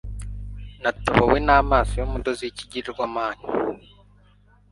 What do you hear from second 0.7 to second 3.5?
natobowe n'amaso y'umudozi w'ikigirwamana